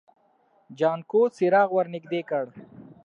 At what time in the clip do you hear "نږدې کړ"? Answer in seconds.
1.93-2.45